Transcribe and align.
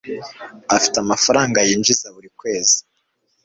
Afite 0.75 0.95
amafaranga 1.03 1.57
yinjiza 1.67 2.07
buri 2.15 2.29
kwezi. 2.39 2.77